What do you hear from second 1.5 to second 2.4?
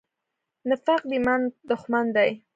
دښمن دی.